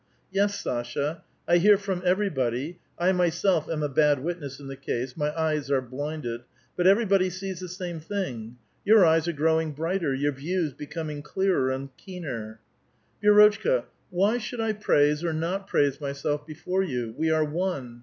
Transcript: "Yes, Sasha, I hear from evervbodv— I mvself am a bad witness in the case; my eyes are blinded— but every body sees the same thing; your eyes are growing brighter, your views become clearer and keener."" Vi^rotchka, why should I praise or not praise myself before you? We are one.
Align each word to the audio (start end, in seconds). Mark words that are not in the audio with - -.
"Yes, 0.31 0.59
Sasha, 0.59 1.23
I 1.47 1.57
hear 1.57 1.77
from 1.77 2.01
evervbodv— 2.01 2.77
I 3.07 3.11
mvself 3.11 3.71
am 3.71 3.83
a 3.83 3.87
bad 3.87 4.17
witness 4.17 4.59
in 4.59 4.65
the 4.67 4.75
case; 4.75 5.15
my 5.15 5.31
eyes 5.39 5.69
are 5.69 5.79
blinded— 5.79 6.41
but 6.75 6.87
every 6.87 7.05
body 7.05 7.29
sees 7.29 7.59
the 7.59 7.69
same 7.69 7.99
thing; 7.99 8.57
your 8.83 9.05
eyes 9.05 9.27
are 9.27 9.31
growing 9.33 9.73
brighter, 9.73 10.11
your 10.11 10.31
views 10.31 10.73
become 10.73 11.21
clearer 11.21 11.69
and 11.69 11.95
keener."" 11.97 12.59
Vi^rotchka, 13.23 13.83
why 14.09 14.39
should 14.39 14.59
I 14.59 14.73
praise 14.73 15.23
or 15.23 15.33
not 15.33 15.67
praise 15.67 16.01
myself 16.01 16.47
before 16.47 16.81
you? 16.81 17.13
We 17.15 17.29
are 17.29 17.45
one. 17.45 17.99